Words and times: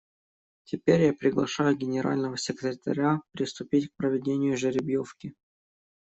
Теперь 0.63 1.01
я 1.03 1.13
приглашаю 1.13 1.77
Генерального 1.77 2.35
секретаря 2.35 3.21
приступить 3.33 3.91
к 3.91 3.95
проведению 3.97 4.57
жеребьевки. 4.57 5.35